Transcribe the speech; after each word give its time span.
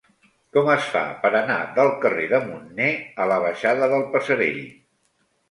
Com 0.55 0.69
es 0.75 0.85
fa 0.93 1.03
per 1.25 1.29
anar 1.39 1.57
del 1.75 1.91
carrer 2.05 2.25
de 2.33 2.39
Munner 2.47 2.89
a 3.19 3.29
la 3.33 3.39
baixada 3.45 3.93
del 3.95 4.09
Passerell? 4.17 4.61